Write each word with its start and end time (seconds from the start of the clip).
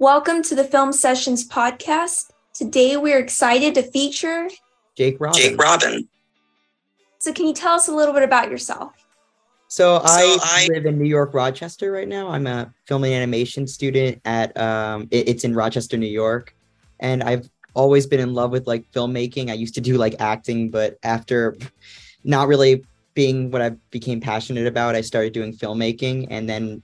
Welcome 0.00 0.42
to 0.44 0.54
the 0.54 0.64
Film 0.64 0.94
Sessions 0.94 1.46
podcast. 1.46 2.30
Today 2.54 2.96
we're 2.96 3.18
excited 3.18 3.74
to 3.74 3.82
feature 3.82 4.48
Jake 4.96 5.20
Robbins. 5.20 5.44
Jake 5.44 5.60
Robbins. 5.60 6.06
So, 7.18 7.34
can 7.34 7.46
you 7.46 7.52
tell 7.52 7.74
us 7.74 7.86
a 7.88 7.94
little 7.94 8.14
bit 8.14 8.22
about 8.22 8.50
yourself? 8.50 8.94
So, 9.68 10.00
I, 10.02 10.38
I- 10.42 10.68
live 10.72 10.86
in 10.86 10.98
New 10.98 11.04
York, 11.04 11.34
Rochester 11.34 11.92
right 11.92 12.08
now. 12.08 12.30
I'm 12.30 12.46
a 12.46 12.72
film 12.86 13.04
and 13.04 13.12
animation 13.12 13.66
student 13.66 14.22
at 14.24 14.56
um 14.58 15.06
it- 15.10 15.28
it's 15.28 15.44
in 15.44 15.54
Rochester, 15.54 15.98
New 15.98 16.06
York. 16.06 16.56
And 17.00 17.22
I've 17.22 17.50
always 17.74 18.06
been 18.06 18.20
in 18.20 18.32
love 18.32 18.52
with 18.52 18.66
like 18.66 18.90
filmmaking. 18.92 19.50
I 19.50 19.52
used 19.52 19.74
to 19.74 19.82
do 19.82 19.98
like 19.98 20.16
acting, 20.18 20.70
but 20.70 20.96
after 21.02 21.58
not 22.24 22.48
really 22.48 22.86
being 23.12 23.50
what 23.50 23.60
I 23.60 23.72
became 23.90 24.18
passionate 24.18 24.66
about, 24.66 24.94
I 24.94 25.02
started 25.02 25.34
doing 25.34 25.52
filmmaking 25.52 26.28
and 26.30 26.48
then 26.48 26.82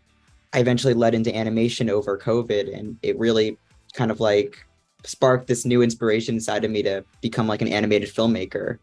I 0.57 0.61
eventually 0.61 0.95
led 0.95 1.15
into 1.15 1.37
animation 1.37 1.91
over 1.91 2.19
COVID 2.19 2.75
and 2.75 2.97
it 3.03 3.19
really 3.19 3.59
kind 3.93 4.11
of 4.11 4.21
like 4.21 4.67
sparked 5.05 5.49
this 5.49 5.67
new 5.67 5.83
inspiration 5.83 6.35
inside 6.35 6.65
of 6.65 6.71
me 6.71 6.83
to 6.83 7.05
become 7.21 7.47
like 7.47 7.61
an 7.61 7.69
animated 7.69 8.09
filmmaker. 8.09 8.79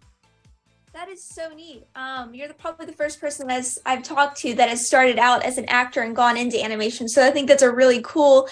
That 0.94 1.09
is 1.09 1.23
so 1.23 1.50
neat. 1.50 1.88
Um, 1.95 2.36
you're 2.36 2.48
the, 2.48 2.54
probably 2.54 2.86
the 2.86 2.94
first 2.94 3.20
person 3.20 3.50
as 3.50 3.80
I've 3.88 4.04
talked 4.04 4.38
to 4.41 4.54
that 4.54 4.70
has 4.70 4.86
started 4.86 5.17
out 5.17 5.44
as 5.44 5.58
an 5.58 5.66
actor 5.66 6.02
and 6.02 6.16
gone 6.16 6.38
into 6.38 6.64
animation. 6.64 7.09
So 7.09 7.26
I 7.26 7.31
think 7.31 7.48
that's 7.48 7.64
a 7.64 7.73
really 7.73 8.02
cool, 8.03 8.48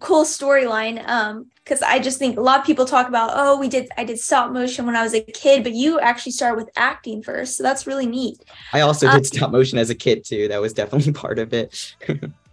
cool 0.00 0.24
storyline. 0.24 1.08
Um, 1.08 1.46
because 1.62 1.80
I 1.80 2.00
just 2.00 2.18
think 2.18 2.36
a 2.36 2.40
lot 2.40 2.58
of 2.58 2.66
people 2.66 2.86
talk 2.86 3.06
about, 3.06 3.30
oh, 3.34 3.56
we 3.56 3.68
did, 3.68 3.88
I 3.96 4.02
did 4.02 4.18
stop 4.18 4.50
motion 4.50 4.84
when 4.84 4.96
I 4.96 5.04
was 5.04 5.14
a 5.14 5.20
kid, 5.20 5.62
but 5.62 5.74
you 5.74 6.00
actually 6.00 6.32
started 6.32 6.56
with 6.56 6.70
acting 6.74 7.22
first. 7.22 7.56
So 7.56 7.62
that's 7.62 7.86
really 7.86 8.06
neat. 8.06 8.42
I 8.72 8.80
also 8.80 9.06
Uh, 9.06 9.14
did 9.14 9.26
stop 9.26 9.52
motion 9.52 9.78
as 9.78 9.90
a 9.90 9.94
kid 9.94 10.24
too. 10.24 10.48
That 10.48 10.60
was 10.60 10.72
definitely 10.72 11.12
part 11.22 11.38
of 11.38 11.54
it. 11.54 11.94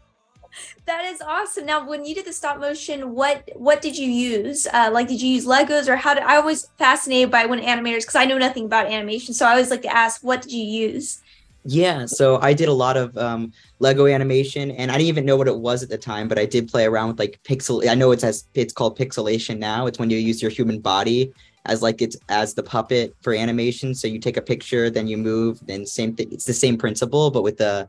That 0.86 1.06
is 1.06 1.22
awesome. 1.22 1.66
Now, 1.66 1.88
when 1.88 2.06
you 2.06 2.16
did 2.16 2.26
the 2.26 2.34
stop 2.34 2.60
motion, 2.60 3.14
what 3.14 3.50
what 3.56 3.82
did 3.82 3.98
you 3.98 4.10
use? 4.10 4.68
Uh, 4.68 4.90
like, 4.92 5.08
did 5.08 5.22
you 5.22 5.30
use 5.30 5.46
Legos 5.46 5.88
or 5.88 5.96
how 5.96 6.14
did 6.14 6.24
I 6.24 6.40
was 6.40 6.70
fascinated 6.78 7.32
by 7.32 7.46
when 7.46 7.62
animators 7.62 8.02
because 8.02 8.16
I 8.16 8.26
know 8.26 8.38
nothing 8.38 8.66
about 8.66 8.88
animation, 8.88 9.34
so 9.34 9.46
I 9.46 9.52
always 9.52 9.70
like 9.70 9.84
to 9.84 9.96
ask, 9.96 10.24
what 10.24 10.42
did 10.42 10.52
you 10.52 10.64
use? 10.64 11.22
yeah, 11.64 12.06
so 12.06 12.40
I 12.42 12.54
did 12.54 12.70
a 12.70 12.74
lot 12.74 12.98
of 12.98 13.16
um, 13.18 13.54
Lego 13.80 14.08
animation, 14.08 14.72
and 14.72 14.92
I 14.92 14.96
didn't 14.96 15.10
even 15.10 15.26
know 15.26 15.38
what 15.38 15.48
it 15.48 15.58
was 15.58 15.84
at 15.84 15.90
the 15.90 15.98
time, 15.98 16.28
but 16.28 16.40
I 16.40 16.46
did 16.46 16.68
play 16.68 16.86
around 16.86 17.10
with 17.10 17.20
like 17.20 17.40
pixel. 17.44 17.88
I 17.88 17.94
know 17.94 18.12
it's 18.12 18.24
as 18.24 18.48
it's 18.56 18.74
called 18.74 18.98
pixilation 18.98 19.60
now. 19.60 19.86
It's 19.86 20.00
when 20.00 20.10
you 20.10 20.18
use 20.18 20.42
your 20.42 20.52
human 20.52 20.80
body 20.80 21.32
as 21.66 21.84
like 21.84 22.02
it's 22.02 22.18
as 22.30 22.56
the 22.56 22.64
puppet 22.64 23.16
for 23.22 23.36
animation. 23.36 23.94
So 23.94 24.08
you 24.08 24.18
take 24.18 24.38
a 24.38 24.42
picture, 24.42 24.90
then 24.90 25.08
you 25.08 25.18
move, 25.18 25.60
then 25.68 25.86
same 25.86 26.16
thing. 26.16 26.30
It's 26.32 26.46
the 26.46 26.54
same 26.54 26.78
principle, 26.78 27.30
but 27.30 27.44
with 27.44 27.58
the 27.58 27.88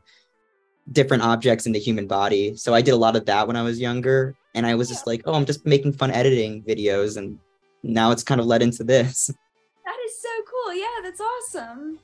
different 0.91 1.23
objects 1.23 1.65
in 1.65 1.71
the 1.71 1.79
human 1.79 2.07
body. 2.07 2.55
So 2.55 2.73
I 2.73 2.81
did 2.81 2.91
a 2.91 2.97
lot 2.97 3.15
of 3.15 3.25
that 3.25 3.47
when 3.47 3.55
I 3.55 3.61
was 3.61 3.79
younger, 3.79 4.35
and 4.53 4.65
I 4.65 4.75
was 4.75 4.89
just 4.89 5.07
like, 5.07 5.21
oh, 5.25 5.33
I'm 5.33 5.45
just 5.45 5.65
making 5.65 5.93
fun 5.93 6.11
editing 6.11 6.63
videos, 6.63 7.17
and 7.17 7.39
now 7.83 8.11
it's 8.11 8.23
kind 8.23 8.41
of 8.41 8.47
led 8.47 8.61
into 8.61 8.83
this. 8.83 9.29
That 9.85 9.97
is 10.05 10.21
so 10.21 10.29
cool. 10.49 10.73
Yeah, 10.73 11.01
that's 11.03 11.19
awesome. 11.19 11.99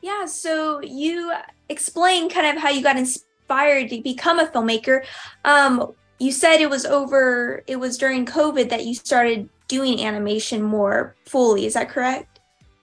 Yeah, 0.00 0.24
so 0.24 0.80
you 0.82 1.32
explain 1.68 2.28
kind 2.28 2.56
of 2.56 2.60
how 2.60 2.70
you 2.70 2.82
got 2.82 2.96
inspired 2.96 3.88
to 3.90 4.02
become 4.02 4.40
a 4.40 4.46
filmmaker. 4.46 5.04
Um, 5.44 5.92
you 6.18 6.32
said 6.32 6.60
it 6.60 6.68
was 6.68 6.84
over. 6.84 7.62
It 7.68 7.76
was 7.76 7.98
during 7.98 8.26
COVID 8.26 8.68
that 8.70 8.84
you 8.84 8.96
started 8.96 9.48
doing 9.68 10.04
animation 10.04 10.60
more 10.60 11.14
fully. 11.24 11.66
Is 11.66 11.74
that 11.74 11.88
correct? 11.88 12.40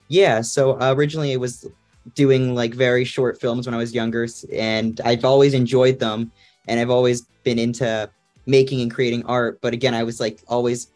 Yeah, 0.08 0.40
so 0.40 0.80
uh, 0.80 0.94
originally 0.96 1.32
it 1.32 1.40
was 1.40 1.68
doing 2.14 2.54
like 2.54 2.74
very 2.74 3.04
short 3.04 3.40
films 3.40 3.66
when 3.66 3.74
I 3.74 3.78
was 3.78 3.94
younger, 3.94 4.26
and 4.52 5.00
I've 5.04 5.24
always 5.24 5.54
enjoyed 5.54 5.98
them, 5.98 6.32
and 6.68 6.80
I've 6.80 6.90
always 6.90 7.22
been 7.44 7.58
into 7.58 8.10
making 8.46 8.80
and 8.80 8.92
creating 8.92 9.24
art. 9.26 9.60
But 9.60 9.74
again, 9.74 9.94
I 9.94 10.02
was 10.02 10.20
like 10.20 10.40
always 10.48 10.88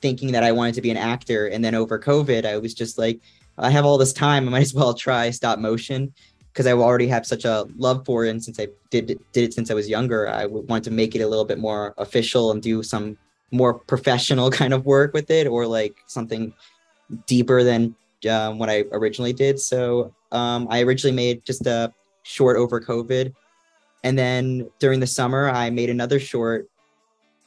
thinking 0.00 0.32
that 0.32 0.42
I 0.42 0.52
wanted 0.52 0.74
to 0.76 0.82
be 0.82 0.90
an 0.90 0.96
actor, 0.96 1.48
and 1.48 1.64
then 1.64 1.74
over 1.74 1.98
COVID, 1.98 2.44
I 2.44 2.58
was 2.58 2.74
just 2.74 2.98
like, 2.98 3.20
I 3.58 3.70
have 3.70 3.84
all 3.84 3.98
this 3.98 4.12
time, 4.12 4.48
I 4.48 4.50
might 4.50 4.62
as 4.62 4.74
well 4.74 4.94
try 4.94 5.30
stop 5.30 5.58
motion 5.58 6.12
because 6.52 6.66
I 6.66 6.72
already 6.72 7.06
have 7.08 7.24
such 7.26 7.44
a 7.44 7.66
love 7.76 8.04
for 8.04 8.24
it, 8.24 8.30
and 8.30 8.42
since 8.42 8.60
I 8.60 8.68
did 8.90 9.06
did 9.32 9.44
it 9.44 9.54
since 9.54 9.70
I 9.70 9.74
was 9.74 9.88
younger, 9.88 10.28
I 10.28 10.46
wanted 10.46 10.84
to 10.84 10.90
make 10.90 11.14
it 11.14 11.20
a 11.20 11.26
little 11.26 11.44
bit 11.44 11.58
more 11.58 11.94
official 11.98 12.50
and 12.50 12.62
do 12.62 12.82
some 12.82 13.16
more 13.50 13.74
professional 13.74 14.50
kind 14.62 14.72
of 14.74 14.86
work 14.86 15.12
with 15.12 15.30
it, 15.30 15.46
or 15.46 15.66
like 15.66 15.96
something 16.06 16.54
deeper 17.26 17.62
than 17.62 17.94
um, 18.30 18.58
what 18.58 18.70
I 18.70 18.84
originally 18.92 19.32
did. 19.32 19.58
So 19.60 20.14
um, 20.32 20.66
I 20.70 20.82
originally 20.82 21.14
made 21.14 21.44
just 21.44 21.66
a 21.66 21.92
short 22.22 22.56
over 22.56 22.80
COVID. 22.80 23.32
And 24.04 24.18
then 24.18 24.68
during 24.78 25.00
the 25.00 25.06
summer, 25.06 25.48
I 25.48 25.70
made 25.70 25.90
another 25.90 26.18
short, 26.18 26.68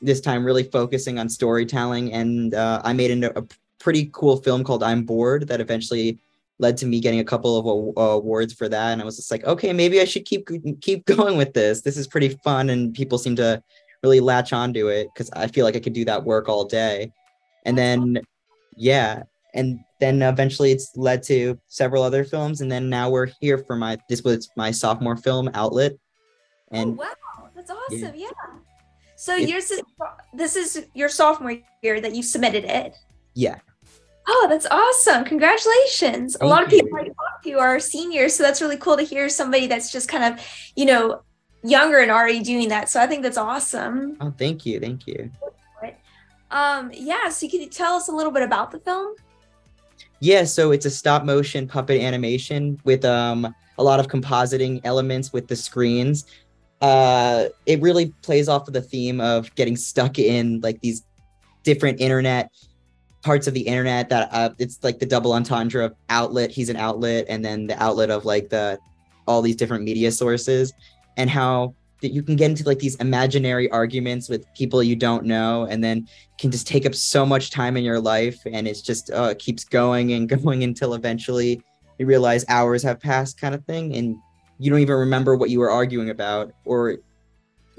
this 0.02 0.22
time 0.22 0.46
really 0.46 0.64
focusing 0.64 1.20
on 1.20 1.28
storytelling. 1.28 2.14
And 2.14 2.54
uh, 2.54 2.82
I 2.84 2.94
made 2.94 3.12
an, 3.12 3.24
a 3.26 3.44
pretty 3.80 4.10
cool 4.14 4.38
film 4.38 4.64
called 4.64 4.84
I'm 4.84 5.04
Bored 5.04 5.48
that 5.48 5.60
eventually 5.60 6.20
led 6.60 6.78
to 6.78 6.86
me 6.86 7.00
getting 7.00 7.20
a 7.20 7.24
couple 7.24 7.58
of 7.58 7.66
aw- 7.66 8.14
awards 8.16 8.54
for 8.54 8.70
that. 8.70 8.92
And 8.92 9.02
I 9.02 9.06
was 9.06 9.18
just 9.18 9.32
like, 9.32 9.44
okay, 9.44 9.74
maybe 9.74 10.00
I 10.00 10.06
should 10.06 10.26
keep 10.26 10.48
keep 10.82 11.06
going 11.18 11.38
with 11.38 11.54
this. 11.54 11.82
This 11.82 11.98
is 11.98 12.08
pretty 12.08 12.30
fun, 12.30 12.70
and 12.70 12.94
people 12.94 13.18
seem 13.18 13.36
to 13.38 13.62
really 14.04 14.20
latch 14.20 14.54
onto 14.54 14.88
it 14.88 15.10
because 15.14 15.30
I 15.32 15.48
feel 15.48 15.66
like 15.66 15.76
I 15.76 15.80
could 15.80 15.94
do 15.94 16.06
that 16.06 16.24
work 16.24 16.48
all 16.48 16.66
day. 16.66 17.12
And 17.66 17.78
then, 17.78 18.22
yeah, 18.76 19.24
and 19.56 19.80
then 20.00 20.22
eventually 20.22 20.72
it's 20.72 20.96
led 20.96 21.24
to 21.24 21.58
several 21.68 22.04
other 22.04 22.24
films 22.24 22.62
and 22.62 22.72
then 22.72 22.90
now 22.90 23.10
we're 23.10 23.30
here 23.42 23.58
for 23.58 23.76
my 23.76 23.98
this 24.10 24.22
was 24.24 24.50
my 24.56 24.70
sophomore 24.70 25.18
film 25.18 25.50
outlet 25.56 25.94
and 26.72 26.92
oh, 27.00 27.04
wow, 27.04 27.50
that's 27.56 27.72
awesome. 27.72 28.14
Yeah. 28.16 28.28
So 29.16 29.36
It- 29.36 29.50
yours 29.50 29.72
is 29.72 29.82
this 30.34 30.56
is 30.56 30.86
your 30.94 31.10
sophomore 31.10 31.58
year 31.82 32.00
that 32.02 32.14
you 32.14 32.22
submitted 32.24 32.66
it. 32.66 32.96
yeah 33.34 33.60
Oh, 34.28 34.48
that's 34.50 34.66
awesome! 34.72 35.24
Congratulations. 35.24 36.36
a 36.42 36.48
lot 36.48 36.64
of 36.64 36.70
people 36.70 36.90
I 36.98 37.04
talk 37.04 37.44
to 37.44 37.52
are 37.60 37.80
seniors, 37.80 38.34
so 38.34 38.42
that's 38.42 38.60
really 38.60 38.76
cool 38.78 38.98
to 38.98 39.04
hear 39.04 39.30
somebody 39.30 39.68
that's 39.68 39.92
just 39.92 40.10
kind 40.10 40.24
of, 40.34 40.44
you 40.76 40.86
know, 40.86 41.22
younger 41.62 42.00
and 42.00 42.10
already 42.10 42.40
doing 42.42 42.70
that. 42.70 42.90
So 42.90 43.00
I 43.00 43.06
think 43.06 43.22
that's 43.22 43.38
awesome. 43.38 44.18
oh 44.22 44.34
thank 44.36 44.66
you 44.66 44.80
thank 44.80 45.06
you 45.06 45.30
Um, 46.50 46.90
yeah. 46.94 47.30
So 47.30 47.48
can 47.48 47.62
you 47.62 47.70
tell 47.70 47.94
us 47.96 48.08
a 48.08 48.12
little 48.12 48.32
bit 48.32 48.42
about 48.44 48.72
the 48.72 48.80
film? 48.80 49.14
Yeah 50.20 50.44
so 50.44 50.72
it's 50.72 50.86
a 50.86 50.90
stop 50.90 51.24
motion 51.24 51.68
puppet 51.68 52.02
animation 52.02 52.80
with 52.84 53.06
um 53.06 53.54
a 53.78 53.84
lot 53.84 54.00
of 54.00 54.08
compositing 54.08 54.80
elements 54.84 55.34
with 55.34 55.48
the 55.48 55.56
screens. 55.56 56.26
Uh 56.82 57.46
it 57.66 57.82
really 57.82 58.14
plays 58.22 58.48
off 58.48 58.68
of 58.68 58.74
the 58.74 58.82
theme 58.82 59.22
of 59.22 59.54
getting 59.56 59.76
stuck 59.76 60.20
in 60.20 60.62
like 60.62 60.80
these 60.82 61.04
different 61.64 62.00
internet 62.00 62.52
parts 63.22 63.48
of 63.48 63.54
the 63.54 63.62
internet 63.62 64.08
that 64.10 64.30
uh, 64.32 64.52
it's 64.60 64.84
like 64.84 65.00
the 65.00 65.06
double 65.06 65.34
entendre 65.34 65.86
of 65.86 65.96
outlet 66.10 66.52
he's 66.52 66.70
an 66.70 66.76
outlet 66.76 67.26
and 67.28 67.44
then 67.44 67.66
the 67.66 67.82
outlet 67.82 68.12
of 68.12 68.24
like 68.24 68.50
the 68.50 68.78
all 69.28 69.42
these 69.42 69.56
different 69.56 69.84
media 69.84 70.12
sources 70.12 70.74
and 71.18 71.30
how 71.30 71.74
that 72.06 72.14
you 72.14 72.22
can 72.22 72.36
get 72.36 72.52
into 72.52 72.64
like 72.66 72.78
these 72.78 72.94
imaginary 72.98 73.68
arguments 73.72 74.30
with 74.30 74.46
people 74.54 74.84
you 74.84 74.96
don't 74.96 75.26
know 75.26 75.66
and 75.72 75.84
then 75.84 76.08
can 76.38 76.52
just 76.52 76.68
take 76.68 76.86
up 76.86 76.94
so 76.94 77.26
much 77.26 77.50
time 77.50 77.76
in 77.76 77.84
your 77.84 78.00
life 78.00 78.40
and 78.46 78.68
it's 78.68 78.82
just 78.82 79.10
uh, 79.10 79.30
it 79.32 79.40
keeps 79.40 79.64
going 79.64 80.14
and 80.14 80.30
going 80.44 80.64
until 80.64 80.94
eventually 80.94 81.60
you 81.98 82.06
realize 82.06 82.46
hours 82.48 82.84
have 82.84 83.00
passed 83.00 83.42
kind 83.42 83.56
of 83.56 83.66
thing 83.66 83.96
and 83.96 84.16
you 84.60 84.70
don't 84.70 84.82
even 84.82 84.96
remember 84.96 85.36
what 85.36 85.50
you 85.50 85.60
were 85.60 85.72
arguing 85.72 86.12
about 86.12 86.54
or 86.64 86.98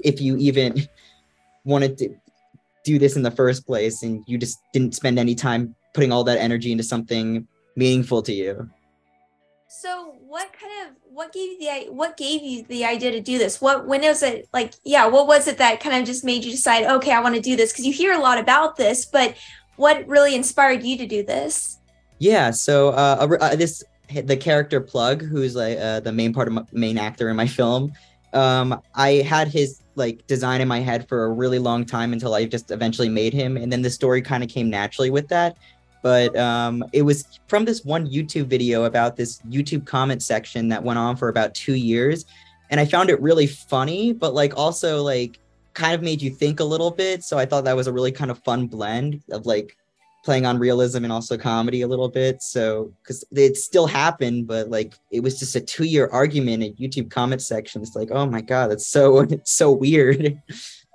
if 0.03 0.19
you 0.19 0.35
even 0.35 0.75
wanted 1.63 1.97
to 1.97 2.13
do 2.83 2.99
this 2.99 3.15
in 3.15 3.23
the 3.23 3.31
first 3.31 3.65
place 3.65 4.03
and 4.03 4.25
you 4.27 4.37
just 4.37 4.59
didn't 4.73 4.93
spend 4.93 5.17
any 5.17 5.35
time 5.35 5.73
putting 5.93 6.11
all 6.11 6.25
that 6.25 6.37
energy 6.37 6.73
into 6.73 6.83
something 6.83 7.47
meaningful 7.77 8.21
to 8.21 8.33
you 8.33 8.69
So 9.69 10.15
what 10.25 10.53
kind 10.53 10.87
of 10.87 10.95
what 11.03 11.33
gave 11.33 11.51
you 11.51 11.59
the 11.59 11.91
what 11.91 12.15
gave 12.15 12.41
you 12.41 12.63
the 12.63 12.85
idea 12.85 13.11
to 13.11 13.19
do 13.19 13.37
this? 13.37 13.59
What 13.59 13.85
when 13.85 14.01
was 14.01 14.23
it 14.23 14.47
like 14.53 14.73
yeah, 14.85 15.07
what 15.07 15.27
was 15.27 15.47
it 15.47 15.57
that 15.57 15.81
kind 15.81 15.99
of 15.99 16.05
just 16.05 16.23
made 16.23 16.45
you 16.45 16.51
decide, 16.51 16.85
okay, 16.85 17.11
I 17.11 17.19
want 17.19 17.35
to 17.35 17.41
do 17.41 17.57
this? 17.57 17.73
Because 17.73 17.85
you 17.85 17.91
hear 17.91 18.13
a 18.13 18.19
lot 18.19 18.39
about 18.39 18.77
this, 18.77 19.05
but 19.05 19.35
what 19.75 20.07
really 20.07 20.35
inspired 20.35 20.83
you 20.83 20.97
to 20.97 21.05
do 21.05 21.21
this? 21.21 21.79
Yeah, 22.19 22.51
so 22.51 22.89
uh, 22.89 23.37
uh, 23.41 23.55
this 23.57 23.83
the 24.23 24.37
character 24.37 24.79
Plug, 24.79 25.21
who's 25.21 25.55
like 25.55 25.77
uh, 25.77 25.99
the 25.99 26.13
main 26.13 26.33
part 26.33 26.47
of 26.47 26.53
my, 26.53 26.63
main 26.71 26.97
actor 26.97 27.29
in 27.29 27.35
my 27.35 27.47
film. 27.47 27.91
Um, 28.33 28.81
I 28.95 29.15
had 29.15 29.49
his 29.49 29.81
like 29.95 30.25
design 30.27 30.61
in 30.61 30.67
my 30.69 30.79
head 30.79 31.09
for 31.09 31.25
a 31.25 31.29
really 31.29 31.59
long 31.59 31.83
time 31.83 32.13
until 32.13 32.33
I 32.35 32.45
just 32.45 32.71
eventually 32.71 33.09
made 33.09 33.33
him, 33.33 33.57
and 33.57 33.69
then 33.69 33.81
the 33.81 33.89
story 33.89 34.21
kind 34.21 34.43
of 34.43 34.49
came 34.49 34.69
naturally 34.69 35.09
with 35.09 35.27
that. 35.27 35.57
But 36.03 36.35
um, 36.37 36.83
it 36.93 37.01
was 37.01 37.39
from 37.47 37.65
this 37.65 37.83
one 37.83 38.07
YouTube 38.07 38.47
video 38.47 38.85
about 38.85 39.15
this 39.15 39.39
YouTube 39.49 39.85
comment 39.85 40.21
section 40.21 40.67
that 40.69 40.83
went 40.83 40.99
on 40.99 41.15
for 41.15 41.29
about 41.29 41.53
two 41.53 41.75
years, 41.75 42.25
and 42.69 42.79
I 42.79 42.85
found 42.85 43.09
it 43.09 43.21
really 43.21 43.47
funny, 43.47 44.13
but 44.13 44.33
like 44.33 44.57
also 44.57 45.01
like 45.01 45.39
kind 45.73 45.93
of 45.93 46.01
made 46.01 46.21
you 46.21 46.31
think 46.31 46.59
a 46.59 46.63
little 46.63 46.91
bit. 46.91 47.23
So 47.23 47.37
I 47.37 47.45
thought 47.45 47.63
that 47.65 47.75
was 47.75 47.87
a 47.87 47.93
really 47.93 48.11
kind 48.11 48.31
of 48.31 48.39
fun 48.43 48.67
blend 48.67 49.21
of 49.31 49.45
like 49.45 49.77
playing 50.23 50.45
on 50.45 50.59
realism 50.59 51.03
and 51.03 51.13
also 51.13 51.37
comedy 51.37 51.83
a 51.83 51.87
little 51.87 52.09
bit. 52.09 52.41
So 52.41 52.91
because 53.01 53.23
it 53.31 53.55
still 53.55 53.87
happened, 53.87 54.47
but 54.47 54.69
like 54.69 54.95
it 55.11 55.21
was 55.21 55.39
just 55.39 55.55
a 55.55 55.61
two 55.61 55.85
year 55.85 56.09
argument 56.11 56.63
in 56.63 56.73
YouTube 56.73 57.09
comment 57.09 57.41
section. 57.41 57.81
It's 57.81 57.95
like, 57.95 58.09
oh 58.11 58.25
my 58.25 58.41
god, 58.41 58.71
that's 58.71 58.87
so 58.87 59.25
so 59.45 59.71
weird. 59.71 60.41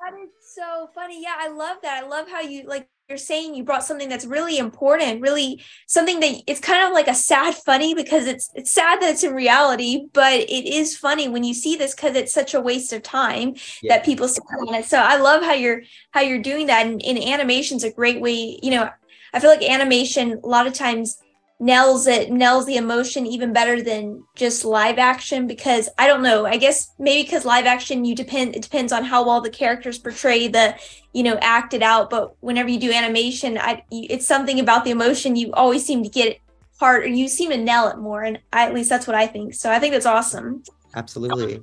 That 0.94 1.10
is 1.10 1.16
so 1.16 1.18
funny. 1.18 1.22
Yeah, 1.22 1.36
I 1.38 1.48
love 1.48 1.78
that. 1.82 2.02
I 2.02 2.06
love 2.06 2.28
how 2.28 2.40
you 2.40 2.64
like 2.66 2.88
you're 3.08 3.18
saying 3.18 3.54
you 3.54 3.64
brought 3.64 3.84
something 3.84 4.08
that's 4.08 4.24
really 4.24 4.58
important, 4.58 5.20
really 5.20 5.62
something 5.86 6.20
that 6.20 6.42
it's 6.46 6.60
kind 6.60 6.86
of 6.86 6.92
like 6.92 7.08
a 7.08 7.14
sad 7.14 7.54
funny 7.54 7.94
because 7.94 8.26
it's 8.26 8.50
it's 8.54 8.70
sad 8.70 9.00
that 9.00 9.10
it's 9.10 9.24
in 9.24 9.34
reality, 9.34 10.06
but 10.12 10.32
it 10.32 10.66
is 10.66 10.96
funny 10.96 11.28
when 11.28 11.44
you 11.44 11.54
see 11.54 11.76
this 11.76 11.94
because 11.94 12.16
it's 12.16 12.32
such 12.32 12.54
a 12.54 12.60
waste 12.60 12.92
of 12.92 13.02
time 13.02 13.54
yeah. 13.82 13.96
that 13.96 14.04
people 14.04 14.28
spend 14.28 14.68
on 14.68 14.74
it. 14.74 14.84
So 14.86 14.98
I 14.98 15.18
love 15.18 15.42
how 15.42 15.52
you're 15.52 15.82
how 16.12 16.20
you're 16.20 16.42
doing 16.42 16.66
that. 16.66 16.86
And, 16.86 17.02
and 17.02 17.18
animation's 17.18 17.84
a 17.84 17.92
great 17.92 18.20
way, 18.20 18.58
you 18.62 18.70
know, 18.70 18.88
I 19.34 19.40
feel 19.40 19.50
like 19.50 19.62
animation 19.62 20.40
a 20.42 20.46
lot 20.46 20.66
of 20.66 20.72
times 20.72 21.21
nails 21.62 22.08
it 22.08 22.32
nails 22.32 22.66
the 22.66 22.76
emotion 22.76 23.24
even 23.24 23.52
better 23.52 23.80
than 23.80 24.24
just 24.34 24.64
live 24.64 24.98
action 24.98 25.46
because 25.46 25.88
i 25.96 26.08
don't 26.08 26.20
know 26.20 26.44
i 26.44 26.56
guess 26.56 26.90
maybe 26.98 27.22
because 27.22 27.44
live 27.44 27.66
action 27.66 28.04
you 28.04 28.16
depend 28.16 28.56
it 28.56 28.62
depends 28.62 28.92
on 28.92 29.04
how 29.04 29.24
well 29.24 29.40
the 29.40 29.48
characters 29.48 29.96
portray 29.96 30.48
the 30.48 30.74
you 31.12 31.22
know 31.22 31.38
acted 31.40 31.80
out 31.80 32.10
but 32.10 32.34
whenever 32.40 32.68
you 32.68 32.80
do 32.80 32.90
animation 32.90 33.56
i 33.58 33.80
it's 33.92 34.26
something 34.26 34.58
about 34.58 34.84
the 34.84 34.90
emotion 34.90 35.36
you 35.36 35.52
always 35.52 35.86
seem 35.86 36.02
to 36.02 36.08
get 36.08 36.26
it 36.32 36.40
hard 36.80 37.04
or 37.04 37.06
you 37.06 37.28
seem 37.28 37.50
to 37.50 37.56
nail 37.56 37.86
it 37.86 37.96
more 37.96 38.24
and 38.24 38.40
I, 38.52 38.66
at 38.66 38.74
least 38.74 38.88
that's 38.88 39.06
what 39.06 39.14
i 39.14 39.28
think 39.28 39.54
so 39.54 39.70
i 39.70 39.78
think 39.78 39.92
that's 39.92 40.06
awesome. 40.06 40.64
Absolutely. 40.96 41.62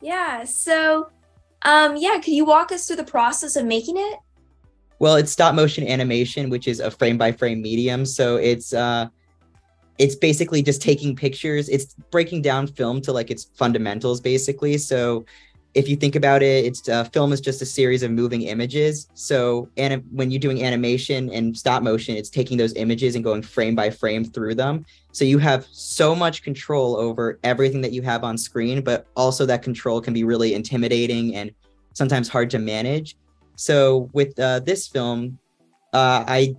Yeah 0.00 0.44
so 0.44 1.10
um 1.66 1.98
yeah 1.98 2.14
could 2.14 2.32
you 2.32 2.46
walk 2.46 2.72
us 2.72 2.86
through 2.86 2.96
the 2.96 3.04
process 3.04 3.56
of 3.56 3.66
making 3.66 3.98
it? 3.98 4.18
Well 5.00 5.16
it's 5.16 5.32
stop 5.32 5.54
motion 5.54 5.86
animation 5.86 6.48
which 6.48 6.66
is 6.66 6.80
a 6.80 6.90
frame 6.90 7.18
by 7.18 7.30
frame 7.30 7.60
medium 7.60 8.06
so 8.06 8.36
it's 8.36 8.72
uh 8.72 9.08
it's 9.98 10.14
basically 10.14 10.62
just 10.62 10.80
taking 10.80 11.14
pictures. 11.16 11.68
It's 11.68 11.94
breaking 12.10 12.42
down 12.42 12.68
film 12.68 13.00
to 13.02 13.12
like 13.12 13.30
its 13.30 13.50
fundamentals 13.54 14.20
basically. 14.20 14.78
So 14.78 15.24
if 15.74 15.88
you 15.88 15.96
think 15.96 16.16
about 16.16 16.42
it 16.42 16.64
it's 16.64 16.88
uh, 16.88 17.04
film 17.04 17.32
is 17.32 17.40
just 17.40 17.60
a 17.60 17.66
series 17.66 18.02
of 18.02 18.10
moving 18.10 18.42
images. 18.42 19.08
So 19.14 19.68
and 19.76 20.02
when 20.10 20.30
you're 20.30 20.40
doing 20.40 20.64
animation 20.64 21.30
and 21.30 21.56
stop 21.56 21.82
motion 21.82 22.16
it's 22.16 22.30
taking 22.30 22.56
those 22.56 22.74
images 22.74 23.16
and 23.16 23.24
going 23.24 23.42
frame 23.42 23.74
by 23.74 23.90
frame 23.90 24.24
through 24.24 24.54
them. 24.54 24.86
So 25.12 25.24
you 25.24 25.38
have 25.38 25.66
so 25.72 26.14
much 26.14 26.42
control 26.42 26.96
over 26.96 27.38
everything 27.42 27.80
that 27.80 27.92
you 27.92 28.02
have 28.02 28.22
on 28.22 28.38
screen 28.38 28.82
but 28.82 29.06
also 29.16 29.46
that 29.46 29.62
control 29.62 30.00
can 30.00 30.14
be 30.14 30.24
really 30.24 30.54
intimidating 30.54 31.34
and 31.34 31.50
sometimes 31.92 32.28
hard 32.28 32.50
to 32.50 32.58
manage. 32.58 33.16
So 33.56 34.08
with 34.12 34.38
uh, 34.38 34.60
this 34.60 34.86
film 34.86 35.38
uh, 35.92 36.22
i 36.28 36.54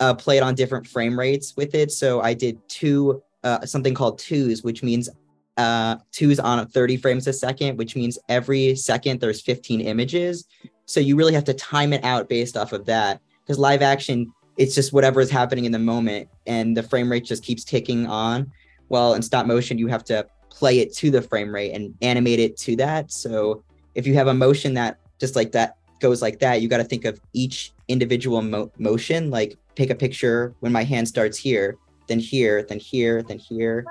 uh, 0.00 0.14
played 0.14 0.42
on 0.42 0.54
different 0.54 0.86
frame 0.86 1.18
rates 1.18 1.54
with 1.56 1.74
it. 1.74 1.90
So 1.90 2.20
I 2.20 2.34
did 2.34 2.58
two, 2.68 3.22
uh, 3.44 3.64
something 3.66 3.94
called 3.94 4.18
twos, 4.18 4.62
which 4.62 4.82
means 4.82 5.08
uh, 5.56 5.96
twos 6.12 6.38
on 6.38 6.66
30 6.66 6.96
frames 6.98 7.26
a 7.26 7.32
second, 7.32 7.76
which 7.76 7.96
means 7.96 8.18
every 8.28 8.76
second 8.76 9.20
there's 9.20 9.40
15 9.40 9.80
images. 9.80 10.46
So 10.86 11.00
you 11.00 11.16
really 11.16 11.34
have 11.34 11.44
to 11.44 11.54
time 11.54 11.92
it 11.92 12.04
out 12.04 12.28
based 12.28 12.56
off 12.56 12.72
of 12.72 12.86
that. 12.86 13.20
Because 13.42 13.58
live 13.58 13.82
action, 13.82 14.32
it's 14.56 14.74
just 14.74 14.92
whatever 14.92 15.20
is 15.20 15.30
happening 15.30 15.64
in 15.64 15.72
the 15.72 15.78
moment, 15.78 16.28
and 16.46 16.76
the 16.76 16.82
frame 16.82 17.10
rate 17.10 17.24
just 17.24 17.42
keeps 17.42 17.64
ticking 17.64 18.06
on. 18.06 18.52
Well, 18.88 19.14
in 19.14 19.22
stop 19.22 19.46
motion, 19.46 19.78
you 19.78 19.86
have 19.88 20.04
to 20.04 20.26
play 20.50 20.80
it 20.80 20.92
to 20.94 21.10
the 21.10 21.22
frame 21.22 21.54
rate 21.54 21.72
and 21.72 21.94
animate 22.02 22.40
it 22.40 22.56
to 22.58 22.76
that. 22.76 23.12
So 23.12 23.62
if 23.94 24.06
you 24.06 24.14
have 24.14 24.26
a 24.26 24.34
motion 24.34 24.74
that 24.74 24.98
just 25.18 25.36
like 25.36 25.52
that 25.52 25.76
goes 26.00 26.22
like 26.22 26.38
that, 26.40 26.60
you 26.60 26.68
got 26.68 26.78
to 26.78 26.84
think 26.84 27.04
of 27.04 27.20
each 27.32 27.72
individual 27.88 28.42
mo- 28.42 28.70
motion, 28.78 29.30
like 29.30 29.58
take 29.78 29.90
a 29.90 29.94
picture 29.94 30.54
when 30.58 30.72
my 30.72 30.82
hand 30.82 31.06
starts 31.06 31.38
here, 31.38 31.76
then 32.08 32.18
here, 32.18 32.64
then 32.68 32.80
here, 32.80 33.22
then 33.22 33.38
here. 33.38 33.86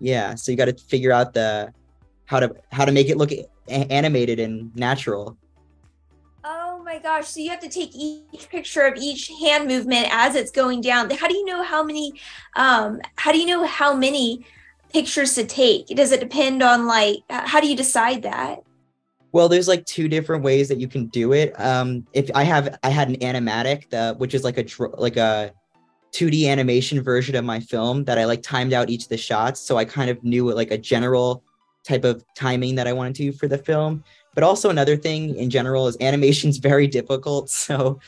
Yeah, 0.00 0.34
so 0.34 0.50
you 0.50 0.58
got 0.58 0.66
to 0.66 0.74
figure 0.74 1.12
out 1.12 1.32
the 1.32 1.72
how 2.26 2.40
to 2.40 2.54
how 2.72 2.84
to 2.84 2.92
make 2.92 3.08
it 3.08 3.16
look 3.16 3.30
a- 3.32 3.46
animated 3.68 4.40
and 4.40 4.74
natural. 4.74 5.38
Oh 6.42 6.82
my 6.84 6.98
gosh! 6.98 7.28
So 7.28 7.40
you 7.40 7.50
have 7.50 7.60
to 7.60 7.68
take 7.68 7.90
each 7.94 8.48
picture 8.50 8.82
of 8.82 8.96
each 8.96 9.30
hand 9.40 9.68
movement 9.68 10.08
as 10.10 10.34
it's 10.34 10.50
going 10.50 10.80
down. 10.80 11.08
How 11.10 11.28
do 11.28 11.36
you 11.36 11.44
know 11.44 11.62
how 11.62 11.82
many? 11.82 12.12
Um, 12.56 13.00
how 13.16 13.30
do 13.32 13.38
you 13.38 13.46
know 13.46 13.64
how 13.64 13.94
many 13.94 14.44
pictures 14.92 15.34
to 15.36 15.46
take? 15.46 15.86
Does 15.86 16.10
it 16.12 16.20
depend 16.20 16.62
on 16.62 16.86
like 16.86 17.18
how 17.30 17.60
do 17.60 17.68
you 17.68 17.76
decide 17.76 18.22
that? 18.22 18.64
Well, 19.34 19.48
there's 19.48 19.66
like 19.66 19.84
two 19.84 20.06
different 20.06 20.44
ways 20.44 20.68
that 20.68 20.78
you 20.78 20.86
can 20.86 21.06
do 21.06 21.32
it. 21.32 21.58
Um, 21.60 22.06
if 22.12 22.30
I 22.36 22.44
have, 22.44 22.78
I 22.84 22.88
had 22.88 23.08
an 23.08 23.16
animatic, 23.16 23.90
the, 23.90 24.14
which 24.16 24.32
is 24.32 24.44
like 24.44 24.58
a 24.58 24.64
like 24.96 25.16
a 25.16 25.52
2D 26.12 26.46
animation 26.46 27.02
version 27.02 27.34
of 27.34 27.44
my 27.44 27.58
film 27.58 28.04
that 28.04 28.16
I 28.16 28.26
like 28.26 28.42
timed 28.42 28.72
out 28.72 28.90
each 28.90 29.02
of 29.02 29.08
the 29.08 29.16
shots, 29.16 29.60
so 29.60 29.76
I 29.76 29.86
kind 29.86 30.08
of 30.08 30.22
knew 30.22 30.52
like 30.52 30.70
a 30.70 30.78
general 30.78 31.42
type 31.82 32.04
of 32.04 32.24
timing 32.36 32.76
that 32.76 32.86
I 32.86 32.92
wanted 32.92 33.16
to 33.16 33.32
for 33.32 33.48
the 33.48 33.58
film. 33.58 34.04
But 34.36 34.44
also 34.44 34.70
another 34.70 34.96
thing 34.96 35.34
in 35.34 35.50
general 35.50 35.88
is 35.88 35.96
animation's 36.00 36.58
very 36.70 36.86
difficult, 36.86 37.50
so 37.66 37.98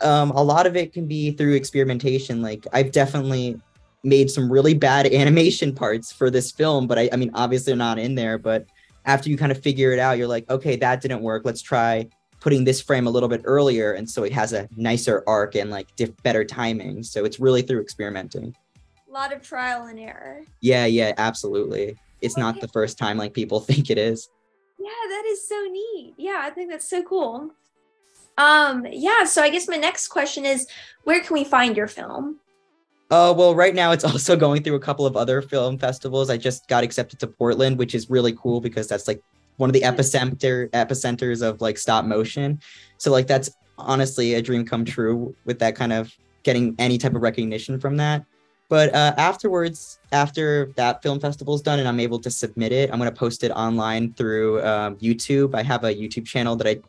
um, 0.00 0.30
a 0.30 0.44
lot 0.44 0.68
of 0.68 0.76
it 0.76 0.92
can 0.92 1.08
be 1.08 1.32
through 1.32 1.54
experimentation. 1.54 2.40
Like 2.40 2.68
I've 2.72 2.92
definitely 2.92 3.60
made 4.04 4.30
some 4.30 4.48
really 4.48 4.74
bad 4.74 5.06
animation 5.12 5.74
parts 5.74 6.12
for 6.12 6.30
this 6.30 6.52
film, 6.52 6.86
but 6.86 7.00
I, 7.00 7.08
I 7.12 7.16
mean, 7.16 7.32
obviously 7.34 7.72
they're 7.72 7.76
not 7.76 7.98
in 7.98 8.14
there, 8.14 8.38
but 8.38 8.64
after 9.04 9.30
you 9.30 9.36
kind 9.36 9.52
of 9.52 9.62
figure 9.62 9.92
it 9.92 9.98
out, 9.98 10.18
you're 10.18 10.28
like, 10.28 10.48
okay, 10.50 10.76
that 10.76 11.00
didn't 11.00 11.22
work. 11.22 11.42
Let's 11.44 11.62
try 11.62 12.08
putting 12.40 12.64
this 12.64 12.80
frame 12.80 13.06
a 13.06 13.10
little 13.10 13.28
bit 13.28 13.42
earlier. 13.44 13.92
And 13.92 14.08
so 14.08 14.24
it 14.24 14.32
has 14.32 14.52
a 14.52 14.68
nicer 14.76 15.22
arc 15.26 15.54
and 15.54 15.70
like 15.70 15.94
diff- 15.96 16.20
better 16.22 16.44
timing. 16.44 17.02
So 17.02 17.24
it's 17.24 17.38
really 17.38 17.62
through 17.62 17.80
experimenting. 17.80 18.54
A 19.08 19.12
lot 19.12 19.32
of 19.32 19.42
trial 19.42 19.86
and 19.86 19.98
error. 19.98 20.42
Yeah, 20.60 20.86
yeah, 20.86 21.12
absolutely. 21.18 21.96
It's 22.20 22.34
okay. 22.34 22.42
not 22.42 22.60
the 22.60 22.68
first 22.68 22.98
time 22.98 23.16
like 23.16 23.32
people 23.32 23.60
think 23.60 23.90
it 23.90 23.98
is. 23.98 24.28
Yeah, 24.78 24.88
that 24.88 25.24
is 25.28 25.48
so 25.48 25.60
neat. 25.70 26.14
Yeah, 26.16 26.40
I 26.42 26.50
think 26.50 26.70
that's 26.70 26.88
so 26.88 27.02
cool. 27.02 27.50
Um, 28.38 28.86
yeah, 28.90 29.24
so 29.24 29.42
I 29.42 29.50
guess 29.50 29.68
my 29.68 29.76
next 29.76 30.08
question 30.08 30.44
is 30.44 30.66
where 31.04 31.20
can 31.20 31.34
we 31.34 31.44
find 31.44 31.76
your 31.76 31.86
film? 31.86 32.40
Uh, 33.12 33.30
well, 33.36 33.54
right 33.54 33.74
now 33.74 33.92
it's 33.92 34.04
also 34.12 34.34
going 34.34 34.62
through 34.62 34.74
a 34.74 34.80
couple 34.80 35.04
of 35.04 35.16
other 35.16 35.42
film 35.42 35.76
festivals. 35.76 36.30
I 36.30 36.38
just 36.38 36.66
got 36.66 36.82
accepted 36.82 37.20
to 37.20 37.26
Portland, 37.26 37.78
which 37.78 37.94
is 37.94 38.08
really 38.08 38.32
cool 38.32 38.60
because 38.60 38.88
that's 38.88 39.06
like 39.06 39.22
one 39.58 39.68
of 39.68 39.74
the 39.74 39.82
epicenter 39.82 40.70
epicenters 40.70 41.46
of 41.46 41.60
like 41.60 41.76
stop 41.76 42.06
motion. 42.06 42.58
So 42.96 43.12
like 43.12 43.26
that's 43.26 43.50
honestly 43.76 44.32
a 44.34 44.40
dream 44.40 44.64
come 44.64 44.86
true 44.86 45.36
with 45.44 45.58
that 45.58 45.76
kind 45.76 45.92
of 45.92 46.10
getting 46.42 46.74
any 46.78 46.96
type 46.96 47.14
of 47.14 47.20
recognition 47.20 47.78
from 47.78 47.98
that. 47.98 48.24
But 48.70 48.94
uh, 48.94 49.12
afterwards, 49.18 49.98
after 50.12 50.72
that 50.76 51.02
film 51.02 51.20
festival 51.20 51.54
is 51.54 51.60
done 51.60 51.78
and 51.78 51.86
I'm 51.86 52.00
able 52.00 52.18
to 52.20 52.30
submit 52.30 52.72
it, 52.72 52.90
I'm 52.90 52.98
going 52.98 53.10
to 53.10 53.16
post 53.16 53.44
it 53.44 53.50
online 53.50 54.14
through 54.14 54.64
um, 54.64 54.96
YouTube. 54.96 55.54
I 55.54 55.62
have 55.62 55.84
a 55.84 55.94
YouTube 55.94 56.24
channel 56.24 56.56
that 56.56 56.66
I 56.66 56.80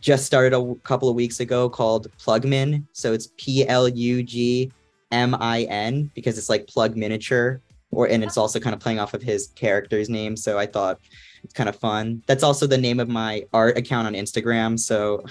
just 0.00 0.26
started 0.26 0.56
a 0.56 0.74
couple 0.82 1.08
of 1.08 1.14
weeks 1.14 1.38
ago 1.38 1.68
called 1.68 2.08
Plugmin. 2.18 2.84
So 2.92 3.12
it's 3.12 3.28
P 3.36 3.66
L 3.68 3.88
U 3.88 4.24
G 4.24 4.72
M 5.10 5.34
I 5.38 5.62
N 5.62 6.10
because 6.14 6.38
it's 6.38 6.48
like 6.48 6.66
plug 6.66 6.96
miniature, 6.96 7.60
or 7.90 8.06
and 8.08 8.22
it's 8.22 8.36
also 8.36 8.60
kind 8.60 8.74
of 8.74 8.80
playing 8.80 8.98
off 8.98 9.14
of 9.14 9.22
his 9.22 9.48
character's 9.54 10.08
name. 10.08 10.36
So 10.36 10.58
I 10.58 10.66
thought 10.66 11.00
it's 11.42 11.54
kind 11.54 11.68
of 11.68 11.76
fun. 11.76 12.22
That's 12.26 12.42
also 12.42 12.66
the 12.66 12.78
name 12.78 13.00
of 13.00 13.08
my 13.08 13.44
art 13.52 13.78
account 13.78 14.06
on 14.06 14.14
Instagram. 14.14 14.78
So 14.78 15.24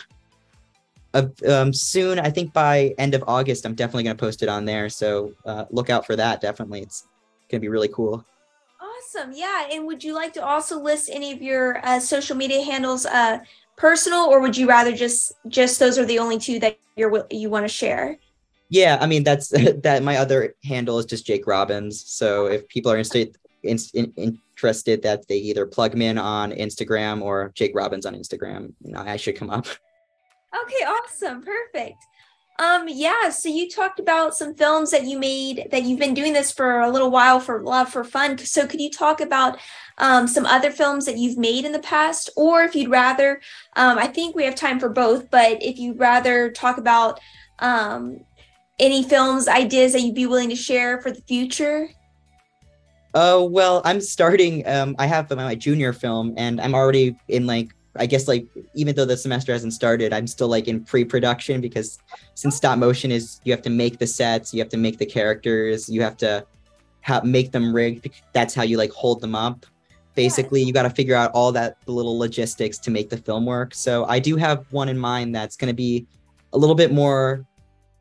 uh, 1.14 1.28
um, 1.48 1.74
soon, 1.74 2.20
I 2.20 2.30
think 2.30 2.54
by 2.54 2.96
end 2.98 3.14
of 3.14 3.24
August, 3.28 3.66
I'm 3.66 3.76
definitely 3.76 4.04
going 4.04 4.18
to 4.18 4.20
post 4.20 4.44
it 4.44 4.50
on 4.50 4.66
there. 4.66 4.90
So 4.90 5.34
uh, 5.46 5.66
look 5.70 5.90
out 5.90 6.06
for 6.06 6.16
that. 6.16 6.42
Definitely, 6.42 6.82
it's 6.82 7.08
going 7.50 7.60
to 7.60 7.66
be 7.66 7.70
really 7.70 7.90
cool. 7.90 8.26
Awesome. 8.80 9.32
Yeah. 9.34 9.68
And 9.72 9.86
would 9.86 10.04
you 10.04 10.14
like 10.14 10.34
to 10.34 10.44
also 10.44 10.80
list 10.80 11.10
any 11.12 11.32
of 11.32 11.42
your 11.42 11.86
uh, 11.86 12.00
social 12.00 12.36
media 12.36 12.62
handles, 12.64 13.06
uh, 13.06 13.40
personal, 13.76 14.22
or 14.22 14.42
would 14.42 14.58
you 14.58 14.68
rather 14.68 14.92
just 14.92 15.34
just 15.48 15.80
those 15.80 15.98
are 15.98 16.06
the 16.06 16.20
only 16.20 16.40
two 16.40 16.60
that 16.60 16.78
you're 16.96 17.26
you 17.30 17.50
want 17.50 17.64
to 17.64 17.70
share? 17.70 18.18
Yeah, 18.70 18.98
I 19.00 19.08
mean 19.08 19.24
that's 19.24 19.50
that. 19.84 20.04
My 20.04 20.18
other 20.18 20.56
handle 20.64 21.00
is 21.00 21.06
just 21.06 21.26
Jake 21.26 21.48
Robbins. 21.48 22.04
So 22.06 22.48
if 22.48 22.68
people 22.68 22.92
are 22.92 22.98
interested, 22.98 23.38
in, 23.64 23.78
in, 23.94 24.14
interested, 24.18 25.02
that 25.04 25.28
they 25.28 25.38
either 25.38 25.66
Plugmin 25.66 26.22
on 26.22 26.52
Instagram 26.52 27.22
or 27.22 27.52
Jake 27.56 27.76
Robbins 27.76 28.06
on 28.06 28.16
Instagram, 28.16 28.74
I 28.96 29.18
should 29.18 29.36
come 29.36 29.50
up. 29.50 29.68
Okay, 30.64 30.86
awesome, 30.86 31.44
perfect. 31.44 31.98
Um, 32.60 32.88
yeah. 32.88 33.30
So 33.30 33.50
you 33.50 33.70
talked 33.70 34.00
about 34.00 34.36
some 34.36 34.56
films 34.56 34.90
that 34.90 35.04
you 35.04 35.20
made 35.20 35.68
that 35.72 35.84
you've 35.84 36.00
been 36.00 36.16
doing 36.16 36.34
this 36.34 36.52
for 36.52 36.80
a 36.80 36.90
little 36.90 37.12
while 37.12 37.40
for 37.40 37.62
love 37.62 37.90
for 37.90 38.04
fun. 38.04 38.38
So 38.40 38.66
could 38.66 38.82
you 38.82 38.90
talk 38.90 39.22
about 39.22 39.60
um, 40.00 40.28
some 40.28 40.46
other 40.46 40.72
films 40.72 41.06
that 41.06 41.18
you've 41.18 41.38
made 41.38 41.66
in 41.66 41.72
the 41.72 41.80
past, 41.80 42.32
or 42.36 42.64
if 42.64 42.76
you'd 42.76 42.90
rather, 42.90 43.42
um, 43.76 43.98
I 44.00 44.08
think 44.08 44.36
we 44.36 44.46
have 44.46 44.56
time 44.56 44.80
for 44.80 44.90
both, 44.90 45.30
but 45.30 45.62
if 45.62 45.78
you'd 45.78 46.00
rather 46.00 46.50
talk 46.50 46.78
about 46.78 47.20
um, 47.60 48.22
any 48.80 49.04
films 49.04 49.48
ideas 49.48 49.94
that 49.94 50.02
you'd 50.02 50.16
be 50.16 50.28
willing 50.28 50.50
to 50.50 50.56
share 50.56 51.02
for 51.02 51.12
the 51.12 51.22
future? 51.22 51.90
Uh 53.14 53.46
well 53.50 53.82
i'm 53.86 54.02
starting 54.02 54.68
um 54.68 54.96
i 55.00 55.06
have 55.06 55.30
my 55.32 55.56
junior 55.56 55.94
film 55.94 56.34
and 56.38 56.60
i'm 56.60 56.76
already 56.76 57.16
in 57.30 57.48
like 57.48 57.74
i 57.96 58.06
guess 58.06 58.28
like 58.28 58.46
even 58.76 58.94
though 58.96 59.06
the 59.06 59.16
semester 59.16 59.54
hasn't 59.54 59.72
started 59.72 60.12
i'm 60.12 60.28
still 60.28 60.50
like 60.50 60.68
in 60.68 60.84
pre-production 60.84 61.62
because 61.62 62.00
since 62.36 62.58
stop 62.58 62.78
motion 62.78 63.10
is 63.10 63.40
you 63.46 63.54
have 63.54 63.62
to 63.62 63.70
make 63.70 63.98
the 63.98 64.06
sets 64.06 64.54
you 64.54 64.60
have 64.60 64.70
to 64.70 64.78
make 64.78 64.98
the 64.98 65.06
characters 65.06 65.88
you 65.88 66.02
have 66.02 66.18
to 66.18 66.46
have 67.08 67.24
make 67.24 67.52
them 67.54 67.74
rigged 67.74 68.10
that's 68.34 68.54
how 68.54 68.64
you 68.64 68.78
like 68.78 68.92
hold 68.92 69.22
them 69.22 69.34
up. 69.34 69.66
Basically 70.14 70.62
you 70.62 70.74
got 70.74 70.84
to 70.84 70.90
figure 70.90 71.16
out 71.16 71.32
all 71.32 71.52
that 71.54 71.78
little 71.86 72.18
logistics 72.18 72.78
to 72.80 72.92
make 72.92 73.10
the 73.10 73.18
film 73.18 73.46
work. 73.46 73.74
So 73.74 74.06
i 74.06 74.20
do 74.20 74.36
have 74.36 74.66
one 74.72 74.90
in 74.90 74.98
mind 74.98 75.34
that's 75.34 75.56
going 75.56 75.70
to 75.70 75.76
be 75.76 76.06
a 76.54 76.58
little 76.58 76.76
bit 76.76 76.92
more 76.92 77.46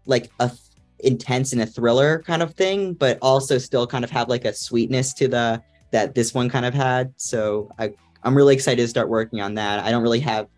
like 0.06 0.30
a 0.40 0.50
intense 1.00 1.52
and 1.52 1.62
a 1.62 1.66
thriller 1.66 2.22
kind 2.22 2.42
of 2.42 2.54
thing 2.54 2.94
but 2.94 3.18
also 3.20 3.58
still 3.58 3.86
kind 3.86 4.04
of 4.04 4.10
have 4.10 4.28
like 4.28 4.44
a 4.44 4.52
sweetness 4.52 5.12
to 5.12 5.28
the 5.28 5.62
that 5.90 6.14
this 6.14 6.34
one 6.34 6.48
kind 6.48 6.66
of 6.66 6.74
had. 6.74 7.12
So 7.16 7.70
i 7.78 7.92
i'm 8.22 8.36
really 8.36 8.54
excited 8.54 8.82
to 8.82 8.88
start 8.88 9.08
working 9.08 9.40
on 9.40 9.54
that. 9.54 9.84
I 9.84 9.90
don't 9.90 10.02
really 10.02 10.20
have 10.20 10.48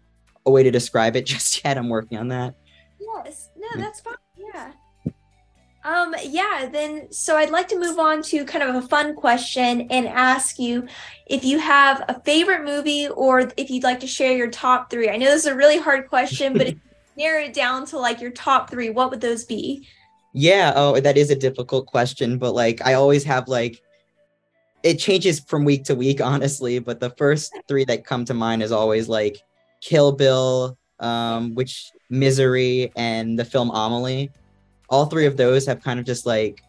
a 0.47 0.51
way 0.51 0.63
to 0.63 0.71
describe 0.71 1.17
it 1.17 1.27
just 1.35 1.65
yet. 1.65 1.77
I'm 1.79 1.89
working 1.89 2.19
on 2.19 2.29
that. 2.29 2.55
Yes. 3.01 3.51
No 3.57 3.69
that's 3.77 4.01
fine. 4.01 4.15
Yeah. 4.37 4.73
Um, 5.85 6.15
yeah, 6.23 6.69
then 6.71 7.11
so 7.13 7.37
I'd 7.37 7.51
like 7.51 7.69
to 7.69 7.79
move 7.79 7.99
on 7.99 8.23
to 8.25 8.45
kind 8.45 8.63
of 8.63 8.75
a 8.75 8.87
fun 8.89 9.15
question 9.15 9.83
and 9.91 10.07
ask 10.07 10.59
you 10.59 10.87
if 11.27 11.45
you 11.45 11.59
have 11.59 12.05
a 12.09 12.21
favorite 12.25 12.65
movie 12.65 13.09
or 13.09 13.51
if 13.57 13.71
you'd 13.71 13.85
like 13.85 14.01
to 14.01 14.07
share 14.07 14.33
your 14.33 14.51
top 14.51 14.91
three. 14.91 15.09
I 15.09 15.17
know 15.17 15.27
this 15.27 15.43
is 15.43 15.47
a 15.47 15.55
really 15.55 15.79
hard 15.79 16.09
question, 16.09 16.53
but 16.53 16.67
if 16.67 16.75
you 17.17 17.25
narrow 17.25 17.45
it 17.45 17.55
down 17.55 17.87
to 17.87 17.99
like 17.99 18.21
your 18.21 18.33
top 18.33 18.69
three, 18.69 18.91
what 18.91 19.11
would 19.11 19.21
those 19.21 19.45
be? 19.45 19.87
Yeah, 20.33 20.73
oh, 20.77 21.01
that 21.01 21.17
is 21.17 21.31
a 21.31 21.37
difficult 21.37 21.87
question, 21.87 22.39
but 22.39 22.55
like 22.55 22.85
I 22.87 22.95
always 22.95 23.25
have 23.25 23.49
like 23.49 23.83
it 24.83 24.95
changes 24.99 25.41
from 25.41 25.65
week 25.65 25.85
to 25.85 25.95
week, 25.95 26.21
honestly. 26.25 26.79
But 26.79 27.01
the 27.01 27.11
first 27.11 27.53
three 27.67 27.85
that 27.87 28.05
come 28.05 28.25
to 28.27 28.35
mind 28.35 28.63
is 28.63 28.73
always 28.73 29.09
like 29.09 29.39
Kill 29.81 30.13
Bill, 30.13 30.77
um, 31.01 31.55
which 31.55 31.91
Misery, 32.11 32.93
and 32.97 33.39
the 33.39 33.45
film 33.45 33.71
Amelie 33.71 34.31
all 34.89 35.07
three 35.07 35.27
of 35.27 35.37
those 35.37 35.67
have 35.67 35.83
kind 35.83 36.01
of 36.01 36.07
just 36.07 36.27
like 36.27 36.63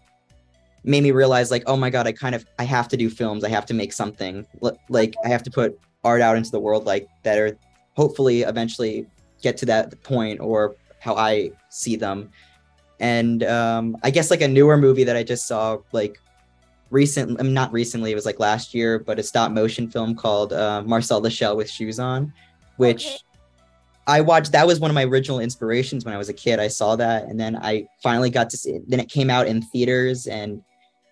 made 0.83 1.03
me 1.03 1.11
realize 1.11 1.51
like 1.51 1.63
oh 1.67 1.75
my 1.75 1.89
god 1.89 2.07
i 2.07 2.11
kind 2.11 2.35
of 2.35 2.45
i 2.57 2.63
have 2.63 2.87
to 2.87 2.97
do 2.97 3.09
films 3.09 3.43
i 3.43 3.49
have 3.49 3.65
to 3.65 3.73
make 3.73 3.93
something 3.93 4.45
like 4.89 5.15
i 5.25 5.27
have 5.27 5.43
to 5.43 5.51
put 5.51 5.79
art 6.03 6.21
out 6.21 6.37
into 6.37 6.51
the 6.51 6.59
world 6.59 6.85
like 6.85 7.07
that 7.23 7.37
are 7.37 7.57
hopefully 7.95 8.41
eventually 8.43 9.05
get 9.41 9.57
to 9.57 9.65
that 9.65 10.01
point 10.03 10.39
or 10.39 10.75
how 10.99 11.15
i 11.15 11.51
see 11.69 11.95
them 11.95 12.29
and 12.99 13.43
um 13.43 13.95
i 14.03 14.09
guess 14.09 14.29
like 14.29 14.41
a 14.41 14.47
newer 14.47 14.77
movie 14.77 15.03
that 15.03 15.15
i 15.15 15.23
just 15.23 15.47
saw 15.47 15.77
like 15.91 16.19
recent 16.91 17.39
I 17.39 17.43
mean, 17.43 17.53
not 17.53 17.71
recently 17.71 18.11
it 18.11 18.15
was 18.15 18.25
like 18.25 18.39
last 18.39 18.73
year 18.73 18.97
but 18.99 19.19
a 19.19 19.23
stop 19.23 19.51
motion 19.51 19.89
film 19.89 20.15
called 20.15 20.53
uh, 20.53 20.81
marcel 20.83 21.21
the 21.21 21.29
shell 21.29 21.55
with 21.55 21.69
shoes 21.69 21.99
on 21.99 22.33
which 22.77 23.05
okay. 23.05 23.17
I 24.09 24.21
watched 24.21 24.53
that 24.53 24.65
was 24.65 24.79
one 24.79 24.89
of 24.89 24.95
my 24.95 25.05
original 25.05 25.39
inspirations 25.39 26.03
when 26.03 26.15
I 26.15 26.17
was 26.17 26.29
a 26.29 26.33
kid. 26.33 26.59
I 26.59 26.67
saw 26.67 26.95
that 26.95 27.25
and 27.25 27.39
then 27.39 27.55
I 27.55 27.87
finally 28.01 28.31
got 28.31 28.49
to 28.49 28.57
see 28.57 28.71
it. 28.71 28.89
Then 28.89 28.99
it 28.99 29.07
came 29.07 29.29
out 29.29 29.45
in 29.45 29.61
theaters 29.61 30.25
and 30.25 30.63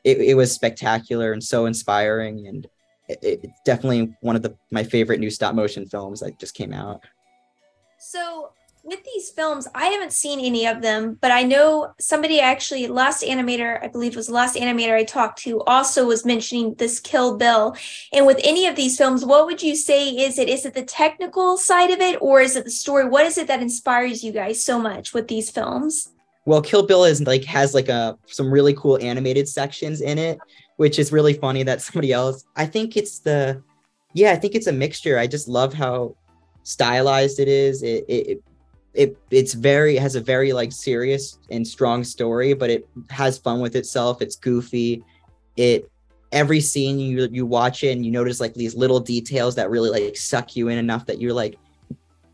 it, 0.03 0.19
it 0.19 0.33
was 0.33 0.51
spectacular 0.51 1.31
and 1.31 1.43
so 1.43 1.67
inspiring 1.67 2.47
and 2.47 2.67
it, 3.07 3.19
it's 3.21 3.61
definitely 3.65 4.15
one 4.21 4.35
of 4.35 4.41
the 4.41 4.55
my 4.71 4.83
favorite 4.83 5.19
new 5.19 5.29
stop 5.29 5.53
motion 5.53 5.85
films 5.85 6.21
that 6.21 6.39
just 6.39 6.55
came 6.55 6.73
out. 6.73 7.01
So 7.99 8.51
with 8.87 9.03
these 9.03 9.29
films, 9.29 9.67
I 9.75 9.87
haven't 9.87 10.13
seen 10.13 10.39
any 10.39 10.65
of 10.65 10.81
them, 10.81 11.17
but 11.19 11.29
I 11.29 11.43
know 11.43 11.93
somebody 11.99 12.39
actually, 12.39 12.87
last 12.87 13.21
animator, 13.21 13.83
I 13.83 13.89
believe 13.89 14.15
was 14.15 14.29
last 14.29 14.55
animator 14.55 14.93
I 14.93 15.03
talked 15.03 15.39
to, 15.39 15.61
also 15.63 16.05
was 16.05 16.25
mentioning 16.25 16.73
this 16.75 17.01
Kill 17.01 17.35
Bill. 17.35 17.75
And 18.13 18.25
with 18.25 18.39
any 18.45 18.65
of 18.65 18.77
these 18.77 18.97
films, 18.97 19.25
what 19.25 19.45
would 19.45 19.61
you 19.61 19.75
say 19.75 20.07
is 20.11 20.39
it? 20.39 20.47
Is 20.47 20.65
it 20.65 20.73
the 20.73 20.85
technical 20.85 21.57
side 21.57 21.91
of 21.91 21.99
it, 21.99 22.17
or 22.21 22.39
is 22.39 22.55
it 22.55 22.63
the 22.63 22.71
story? 22.71 23.09
What 23.09 23.25
is 23.25 23.37
it 23.37 23.47
that 23.47 23.61
inspires 23.61 24.23
you 24.23 24.31
guys 24.31 24.63
so 24.63 24.79
much 24.79 25.13
with 25.13 25.27
these 25.27 25.51
films? 25.51 26.13
Well, 26.45 26.61
Kill 26.61 26.87
Bill 26.87 27.03
is 27.03 27.21
like 27.23 27.43
has 27.43 27.73
like 27.73 27.89
a 27.89 28.17
some 28.25 28.49
really 28.49 28.73
cool 28.73 28.97
animated 29.01 29.49
sections 29.49 29.99
in 29.99 30.17
it, 30.17 30.39
which 30.77 30.97
is 30.97 31.11
really 31.11 31.33
funny 31.33 31.63
that 31.63 31.81
somebody 31.81 32.13
else. 32.13 32.45
I 32.55 32.65
think 32.65 32.95
it's 32.95 33.19
the, 33.19 33.61
yeah, 34.13 34.31
I 34.31 34.37
think 34.37 34.55
it's 34.55 34.67
a 34.67 34.71
mixture. 34.71 35.19
I 35.19 35.27
just 35.27 35.49
love 35.49 35.73
how 35.73 36.15
stylized 36.63 37.41
it 37.41 37.49
is. 37.49 37.83
It, 37.83 38.05
it, 38.07 38.27
it 38.29 38.43
it's 38.97 39.53
very 39.53 39.97
it 39.97 40.01
has 40.01 40.15
a 40.15 40.21
very 40.21 40.53
like 40.53 40.71
serious 40.71 41.39
and 41.51 41.67
strong 41.67 42.03
story, 42.03 42.53
but 42.53 42.69
it 42.69 42.87
has 43.09 43.37
fun 43.37 43.59
with 43.59 43.75
itself. 43.75 44.21
It's 44.21 44.35
goofy. 44.35 45.03
It 45.55 45.89
every 46.31 46.59
scene 46.59 46.99
you 46.99 47.27
you 47.31 47.45
watch 47.45 47.83
it 47.83 47.97
you 47.97 48.11
notice 48.11 48.39
like 48.39 48.53
these 48.53 48.75
little 48.75 48.99
details 48.99 49.55
that 49.55 49.69
really 49.69 49.89
like 49.89 50.17
suck 50.17 50.55
you 50.55 50.67
in 50.67 50.77
enough 50.77 51.05
that 51.05 51.21
you're 51.21 51.33
like 51.33 51.57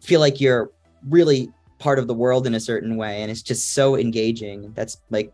feel 0.02 0.20
like 0.20 0.42
you're 0.42 0.72
really 1.10 1.52
part 1.78 2.00
of 2.00 2.08
the 2.08 2.14
world 2.14 2.48
in 2.48 2.56
a 2.56 2.60
certain 2.60 2.98
way 2.98 3.22
and 3.22 3.30
it's 3.30 3.44
just 3.44 3.74
so 3.74 3.96
engaging 3.96 4.72
that's 4.74 4.98
like 5.12 5.32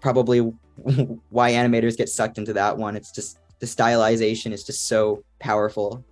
probably 0.00 0.40
why 1.30 1.52
animators 1.52 1.96
get 1.96 2.08
sucked 2.08 2.36
into 2.36 2.52
that 2.52 2.76
one 2.76 2.96
it's 2.96 3.12
just 3.12 3.38
the 3.60 3.66
stylization 3.66 4.52
is 4.52 4.62
just 4.62 4.88
so 4.88 5.24
powerful 5.38 6.04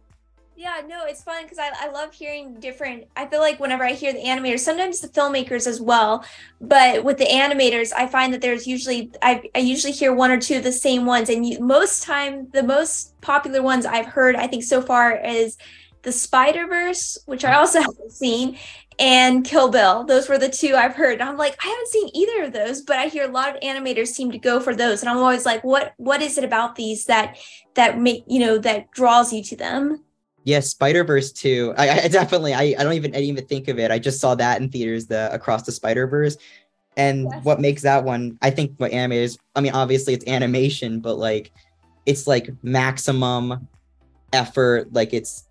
yeah, 0.61 0.83
no, 0.87 1.07
it's 1.07 1.23
fun 1.23 1.45
because 1.45 1.59
I, 1.59 1.71
I 1.75 1.91
love 1.91 2.13
hearing 2.13 2.61
different. 2.61 3.07
I 3.17 3.25
feel 3.25 3.41
like 3.41 3.59
whenever 3.61 3.83
I 3.83 3.93
hear 3.93 4.13
the 4.13 4.23
animators, 4.23 4.59
sometimes 4.59 5.01
the 5.01 5.09
filmmakers 5.09 5.67
as 5.67 5.81
well, 5.81 6.23
but 6.61 7.03
with 7.03 7.17
the 7.17 7.25
animators, 7.25 7.95
I 7.97 8.07
find 8.07 8.35
that 8.35 8.43
there's 8.43 8.67
usually 8.67 9.11
I, 9.23 9.49
I 9.55 9.61
usually 9.61 9.95
hear 9.95 10.13
one 10.13 10.31
or 10.31 10.39
two 10.39 10.59
of 10.59 10.63
the 10.63 10.71
same 10.71 11.07
ones, 11.07 11.31
and 11.31 11.47
you, 11.47 11.61
most 11.61 12.03
time 12.03 12.51
the 12.53 12.63
most 12.63 13.19
popular 13.23 13.63
ones 13.63 13.87
I've 13.87 14.05
heard 14.05 14.37
I 14.37 14.47
think 14.49 14.63
so 14.63 14.83
far 14.83 15.17
is 15.25 15.57
the 16.03 16.13
Spider 16.13 16.67
Verse, 16.67 17.17
which 17.25 17.43
I 17.47 17.55
also 17.55 17.81
haven't 17.81 18.13
seen, 18.13 18.59
and 18.99 19.47
Kill 19.47 19.71
Bill. 19.71 20.05
Those 20.05 20.29
were 20.29 20.37
the 20.37 20.51
two 20.51 20.75
I've 20.75 20.95
heard. 20.95 21.23
I'm 21.23 21.39
like, 21.39 21.57
I 21.65 21.69
haven't 21.69 21.89
seen 21.89 22.11
either 22.13 22.45
of 22.45 22.53
those, 22.53 22.83
but 22.83 22.99
I 22.99 23.07
hear 23.07 23.25
a 23.25 23.33
lot 23.33 23.57
of 23.57 23.63
animators 23.63 24.09
seem 24.09 24.31
to 24.33 24.39
go 24.39 24.61
for 24.61 24.77
those, 24.77 25.01
and 25.01 25.09
I'm 25.09 25.17
always 25.17 25.47
like, 25.47 25.65
what 25.65 25.95
what 25.97 26.21
is 26.21 26.37
it 26.37 26.45
about 26.45 26.77
these 26.77 27.07
that 27.07 27.39
that 27.77 27.99
make 27.99 28.25
you 28.27 28.41
know 28.41 28.59
that 28.59 28.91
draws 28.91 29.33
you 29.33 29.43
to 29.45 29.57
them? 29.57 30.05
Yes, 30.45 30.69
Spider 30.69 31.05
Verse 31.05 31.33
too. 31.33 31.75
I, 31.77 32.05
I 32.05 32.09
definitely 32.09 32.55
I, 32.55 32.75
I 32.79 32.83
don't 32.83 32.95
even 32.95 33.11
I 33.13 33.19
didn't 33.19 33.31
even 33.31 33.47
think 33.47 33.69
of 33.69 33.79
it. 33.79 33.91
I 33.91 33.99
just 33.99 34.21
saw 34.21 34.35
that 34.37 34.61
in 34.61 34.69
theaters, 34.69 35.07
the 35.07 35.33
Across 35.33 35.65
the 35.65 35.73
Spider 35.73 36.07
Verse, 36.07 36.37
and 36.97 37.29
yes. 37.31 37.45
what 37.45 37.61
makes 37.61 37.83
that 37.83 38.05
one? 38.05 38.39
I 38.43 38.51
think 38.51 38.75
what 38.79 38.93
animators. 38.93 39.39
I 39.55 39.61
mean, 39.61 39.73
obviously 39.73 40.15
it's 40.15 40.27
animation, 40.27 41.01
but 41.01 41.17
like 41.17 41.53
it's 42.07 42.27
like 42.27 42.51
maximum 42.63 43.69
effort. 44.33 44.93
Like 44.93 45.13
it's 45.13 45.47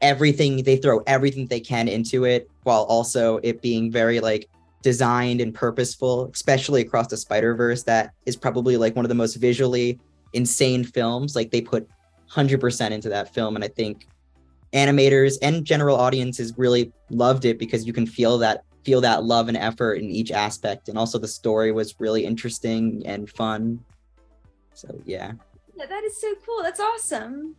everything 0.00 0.62
they 0.62 0.76
throw 0.76 1.02
everything 1.06 1.46
they 1.46 1.60
can 1.60 1.88
into 1.88 2.24
it, 2.24 2.48
while 2.62 2.84
also 2.84 3.38
it 3.42 3.60
being 3.60 3.90
very 3.90 4.20
like 4.20 4.48
designed 4.82 5.40
and 5.40 5.52
purposeful. 5.52 6.30
Especially 6.32 6.82
Across 6.82 7.08
the 7.08 7.16
Spider 7.16 7.54
Verse, 7.54 7.82
that 7.84 8.12
is 8.24 8.36
probably 8.36 8.76
like 8.76 8.94
one 8.94 9.04
of 9.04 9.08
the 9.08 9.14
most 9.14 9.34
visually 9.34 9.98
insane 10.32 10.84
films. 10.84 11.34
Like 11.34 11.50
they 11.50 11.60
put 11.60 11.88
hundred 12.28 12.60
percent 12.60 12.94
into 12.94 13.08
that 13.08 13.34
film, 13.34 13.56
and 13.56 13.64
I 13.64 13.68
think 13.68 14.06
animators 14.72 15.36
and 15.42 15.64
general 15.64 15.96
audiences 15.96 16.54
really 16.56 16.92
loved 17.10 17.44
it 17.44 17.58
because 17.58 17.86
you 17.86 17.92
can 17.92 18.06
feel 18.06 18.38
that 18.38 18.64
feel 18.84 19.00
that 19.00 19.24
love 19.24 19.48
and 19.48 19.56
effort 19.56 19.94
in 19.94 20.04
each 20.04 20.30
aspect. 20.30 20.88
And 20.88 20.96
also 20.96 21.18
the 21.18 21.28
story 21.28 21.72
was 21.72 21.94
really 21.98 22.24
interesting 22.24 23.02
and 23.04 23.28
fun. 23.28 23.80
So 24.74 24.88
yeah. 25.04 25.32
Yeah 25.76 25.86
that 25.86 26.04
is 26.04 26.20
so 26.20 26.34
cool. 26.46 26.62
That's 26.62 26.80
awesome. 26.80 27.56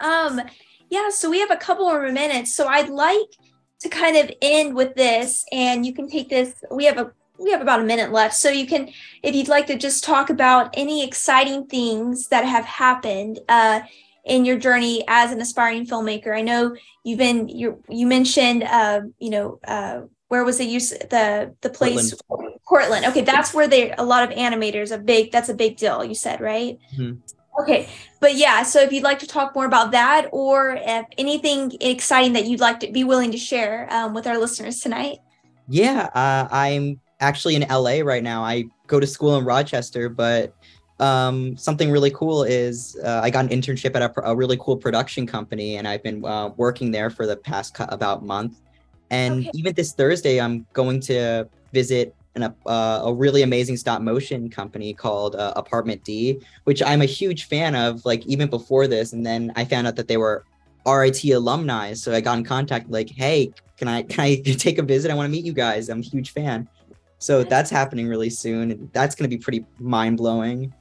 Um 0.00 0.40
yeah 0.88 1.10
so 1.10 1.30
we 1.30 1.40
have 1.40 1.50
a 1.50 1.56
couple 1.56 1.84
more 1.84 2.12
minutes. 2.12 2.54
So 2.54 2.66
i'd 2.68 2.90
like 2.90 3.30
to 3.80 3.88
kind 3.88 4.16
of 4.16 4.30
end 4.40 4.74
with 4.74 4.94
this 4.94 5.44
and 5.52 5.84
you 5.84 5.92
can 5.92 6.08
take 6.08 6.28
this 6.28 6.54
we 6.70 6.84
have 6.84 6.98
a 6.98 7.12
we 7.38 7.50
have 7.50 7.60
about 7.60 7.80
a 7.80 7.84
minute 7.84 8.12
left. 8.12 8.34
So 8.34 8.48
you 8.48 8.66
can 8.66 8.90
if 9.22 9.34
you'd 9.34 9.48
like 9.48 9.66
to 9.66 9.76
just 9.76 10.04
talk 10.04 10.30
about 10.30 10.70
any 10.74 11.04
exciting 11.04 11.66
things 11.66 12.28
that 12.28 12.44
have 12.44 12.64
happened 12.64 13.40
uh 13.48 13.80
in 14.26 14.44
your 14.44 14.58
journey 14.58 15.04
as 15.08 15.32
an 15.32 15.40
aspiring 15.40 15.86
filmmaker? 15.86 16.36
I 16.36 16.42
know 16.42 16.76
you've 17.04 17.18
been 17.18 17.48
you 17.48 17.82
you 17.88 18.06
mentioned 18.06 18.64
uh, 18.64 19.00
you 19.18 19.30
know 19.30 19.60
uh, 19.66 20.02
where 20.28 20.44
was 20.44 20.58
the 20.58 20.64
use 20.64 20.90
the 20.90 21.54
the 21.62 21.70
place 21.70 22.14
Portland. 22.28 22.60
Portland. 22.68 23.06
Okay, 23.06 23.22
that's 23.22 23.54
where 23.54 23.68
they 23.68 23.92
a 23.92 24.02
lot 24.02 24.24
of 24.24 24.36
animators 24.36 24.92
a 24.92 24.98
big 24.98 25.32
that's 25.32 25.48
a 25.48 25.54
big 25.54 25.76
deal. 25.76 26.04
You 26.04 26.14
said 26.14 26.40
right. 26.40 26.78
Mm-hmm. 26.94 27.20
Okay, 27.62 27.88
but 28.20 28.34
yeah, 28.34 28.62
so 28.64 28.82
if 28.82 28.92
you'd 28.92 29.02
like 29.02 29.20
to 29.20 29.26
talk 29.26 29.54
more 29.54 29.64
about 29.64 29.92
that, 29.92 30.28
or 30.30 30.78
if 30.78 31.06
anything 31.16 31.72
exciting 31.80 32.34
that 32.34 32.44
you'd 32.44 32.60
like 32.60 32.80
to 32.80 32.92
be 32.92 33.02
willing 33.02 33.30
to 33.30 33.38
share 33.38 33.88
um, 33.90 34.12
with 34.12 34.26
our 34.26 34.36
listeners 34.36 34.80
tonight. 34.80 35.20
Yeah, 35.66 36.10
uh, 36.14 36.48
I'm 36.50 37.00
actually 37.18 37.54
in 37.54 37.62
LA 37.62 38.00
right 38.00 38.22
now. 38.22 38.44
I 38.44 38.64
go 38.86 39.00
to 39.00 39.06
school 39.06 39.36
in 39.38 39.44
Rochester, 39.44 40.10
but 40.10 40.54
um, 40.98 41.56
something 41.56 41.90
really 41.90 42.10
cool 42.10 42.42
is 42.44 42.98
uh, 43.04 43.20
I 43.22 43.30
got 43.30 43.44
an 43.44 43.50
internship 43.50 43.94
at 43.94 44.02
a, 44.02 44.30
a, 44.30 44.34
really 44.34 44.56
cool 44.56 44.76
production 44.76 45.26
company, 45.26 45.76
and 45.76 45.86
I've 45.86 46.02
been 46.02 46.24
uh, 46.24 46.50
working 46.56 46.90
there 46.90 47.10
for 47.10 47.26
the 47.26 47.36
past 47.36 47.76
about 47.78 48.24
month. 48.24 48.60
And 49.10 49.40
okay. 49.40 49.50
even 49.54 49.74
this 49.74 49.92
Thursday, 49.92 50.40
I'm 50.40 50.66
going 50.72 51.00
to 51.00 51.48
visit 51.72 52.14
an, 52.34 52.44
uh, 52.44 53.02
a 53.04 53.12
really 53.12 53.42
amazing 53.42 53.76
stop 53.76 54.00
motion 54.00 54.48
company 54.48 54.94
called 54.94 55.36
uh, 55.36 55.52
Apartment 55.54 56.02
D, 56.02 56.40
which 56.64 56.82
I'm 56.82 57.02
a 57.02 57.06
huge 57.06 57.44
fan 57.44 57.74
of. 57.74 58.04
Like 58.06 58.24
even 58.26 58.48
before 58.48 58.86
this, 58.86 59.12
and 59.12 59.24
then 59.24 59.52
I 59.54 59.66
found 59.66 59.86
out 59.86 59.96
that 59.96 60.08
they 60.08 60.16
were 60.16 60.44
RIT 60.86 61.24
alumni, 61.24 61.92
so 61.92 62.14
I 62.14 62.22
got 62.22 62.38
in 62.38 62.44
contact. 62.44 62.90
Like, 62.90 63.10
hey, 63.10 63.52
can 63.76 63.88
I 63.88 64.02
can 64.02 64.20
I 64.20 64.36
take 64.56 64.78
a 64.78 64.82
visit? 64.82 65.10
I 65.10 65.14
want 65.14 65.26
to 65.26 65.30
meet 65.30 65.44
you 65.44 65.52
guys. 65.52 65.90
I'm 65.90 66.00
a 66.00 66.02
huge 66.02 66.32
fan. 66.32 66.66
So 67.18 67.44
that's 67.44 67.70
happening 67.70 68.08
really 68.08 68.30
soon, 68.30 68.70
and 68.70 68.90
that's 68.94 69.14
going 69.14 69.28
to 69.28 69.36
be 69.36 69.42
pretty 69.42 69.66
mind 69.78 70.16
blowing 70.16 70.72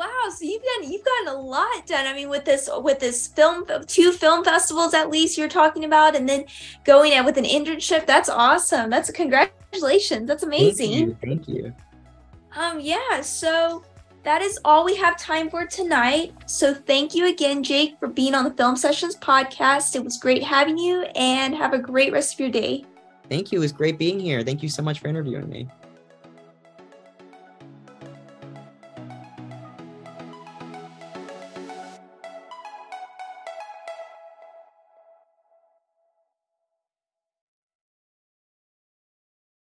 Wow, 0.00 0.30
so 0.34 0.46
you've 0.46 0.62
gotten 0.62 0.90
you've 0.90 1.04
gotten 1.04 1.28
a 1.28 1.38
lot 1.38 1.86
done. 1.86 2.06
I 2.06 2.14
mean, 2.14 2.30
with 2.30 2.46
this 2.46 2.70
with 2.72 3.00
this 3.00 3.26
film, 3.26 3.66
two 3.86 4.12
film 4.12 4.42
festivals 4.42 4.94
at 4.94 5.10
least 5.10 5.36
you're 5.36 5.46
talking 5.46 5.84
about, 5.84 6.16
and 6.16 6.26
then 6.26 6.46
going 6.84 7.12
out 7.12 7.26
with 7.26 7.36
an 7.36 7.44
internship. 7.44 8.06
That's 8.06 8.30
awesome. 8.30 8.88
That's 8.88 9.10
a 9.10 9.12
congratulations. 9.12 10.26
That's 10.26 10.42
amazing. 10.42 11.16
Thank 11.16 11.46
you. 11.46 11.46
Thank 11.46 11.48
you. 11.48 11.74
Um, 12.56 12.80
yeah. 12.80 13.20
So 13.20 13.84
that 14.22 14.40
is 14.40 14.58
all 14.64 14.86
we 14.86 14.96
have 14.96 15.18
time 15.18 15.50
for 15.50 15.66
tonight. 15.66 16.32
So 16.46 16.72
thank 16.72 17.14
you 17.14 17.28
again, 17.28 17.62
Jake, 17.62 17.98
for 17.98 18.08
being 18.08 18.34
on 18.34 18.44
the 18.44 18.52
Film 18.52 18.76
Sessions 18.76 19.16
podcast. 19.16 19.94
It 19.96 20.02
was 20.02 20.16
great 20.16 20.42
having 20.42 20.78
you, 20.78 21.02
and 21.14 21.54
have 21.54 21.74
a 21.74 21.78
great 21.78 22.10
rest 22.10 22.32
of 22.32 22.40
your 22.40 22.48
day. 22.48 22.86
Thank 23.28 23.52
you. 23.52 23.58
It 23.58 23.60
was 23.60 23.72
great 23.72 23.98
being 23.98 24.18
here. 24.18 24.42
Thank 24.44 24.62
you 24.62 24.70
so 24.70 24.82
much 24.82 25.00
for 25.00 25.08
interviewing 25.08 25.50
me. 25.50 25.68